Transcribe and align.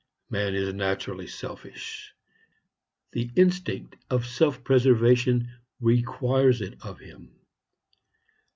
Man 0.31 0.55
is 0.55 0.73
naturally 0.73 1.27
selfish; 1.27 2.15
the 3.11 3.29
instinct 3.35 3.97
of 4.09 4.25
self 4.25 4.63
preservation 4.63 5.51
requires 5.79 6.59
it 6.59 6.83
of 6.83 6.97
him. 6.97 7.35